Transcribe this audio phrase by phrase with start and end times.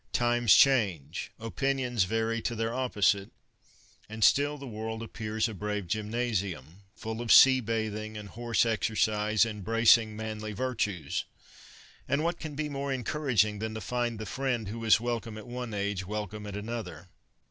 [0.13, 3.29] Times change, opinions vary to their opposite,
[4.09, 9.45] and still the world appears a brave gymnasium, full of sea bathing, and horse exercise,
[9.45, 11.25] and bracing, manly virtues;
[12.07, 15.45] and what can be more encouraging than to find the friend who was welcome at
[15.45, 17.07] one age welcome at another